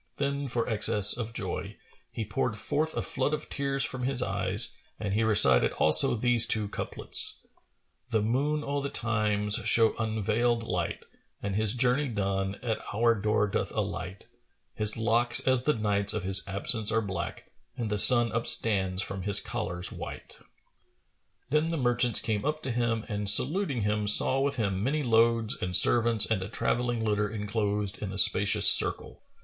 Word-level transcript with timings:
Then, 0.17 0.47
for 0.47 0.67
excess 0.67 1.15
of 1.15 1.31
joy, 1.31 1.77
he 2.11 2.25
poured 2.25 2.57
forth 2.57 2.97
a 2.97 3.03
flood 3.03 3.35
of 3.35 3.49
tears 3.49 3.83
from 3.83 4.01
his 4.01 4.23
eyes 4.23 4.75
and 4.99 5.13
he 5.13 5.23
recited 5.23 5.73
also 5.73 6.15
these 6.15 6.47
two 6.47 6.67
couplets, 6.69 7.45
"The 8.09 8.23
Moon 8.23 8.63
o' 8.65 8.81
the 8.81 8.89
Time,[FN#440] 8.89 9.63
shows 9.63 9.93
unveilиd 9.99 10.63
light; 10.63 11.05
* 11.23 11.43
And, 11.43 11.55
his 11.55 11.75
journey 11.75 12.07
done, 12.07 12.55
at 12.63 12.79
our 12.91 13.13
door 13.13 13.45
doth 13.47 13.71
alight: 13.73 14.25
His 14.73 14.97
locks 14.97 15.39
as 15.41 15.65
the 15.65 15.75
nights 15.75 16.15
of 16.15 16.23
his 16.23 16.41
absence 16.47 16.91
are 16.91 17.01
black 17.03 17.51
* 17.61 17.77
And 17.77 17.91
the 17.91 17.99
sun 17.99 18.31
upstands 18.31 19.03
from 19.03 19.21
his 19.21 19.39
collar's[FN#441] 19.39 19.97
white." 19.99 20.39
Then 21.51 21.69
the 21.69 21.77
merchants 21.77 22.21
came 22.21 22.43
up 22.43 22.63
to 22.63 22.71
him 22.71 23.05
and 23.07 23.29
saluting 23.29 23.81
him, 23.83 24.07
saw 24.07 24.39
with 24.39 24.55
him 24.55 24.81
many 24.83 25.03
loads 25.03 25.55
and 25.61 25.75
servants 25.75 26.25
and 26.25 26.41
a 26.41 26.49
travelling 26.49 27.05
litter 27.05 27.29
enclosed 27.29 27.99
in 27.99 28.11
a 28.11 28.17
spacious 28.17 28.67
circle. 28.67 29.21